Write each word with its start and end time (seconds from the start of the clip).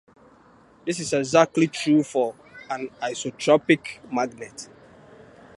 This 0.83 0.99
is 0.99 1.13
exactly 1.13 1.67
true 1.67 2.01
for 2.01 2.33
an 2.71 2.89
isotropic 3.03 3.99
magnet. 4.11 4.67